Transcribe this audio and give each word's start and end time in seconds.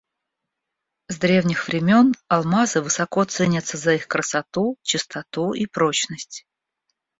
С 1.09 1.17
древних 1.19 1.67
времен 1.67 2.15
алмазы 2.27 2.81
высоко 2.81 3.23
ценятся 3.23 3.77
за 3.77 3.93
их 3.93 4.07
красоту, 4.07 4.77
чистоту 4.81 5.53
и 5.53 5.67
прочность. 5.67 6.47